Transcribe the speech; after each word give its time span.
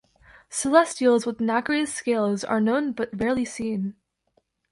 Celestials 0.49 1.27
with 1.27 1.39
nacreous 1.39 1.93
scales 1.93 2.43
are 2.43 2.59
known 2.59 2.91
but 2.91 3.11
rarely 3.21 3.45
seen. 3.45 3.93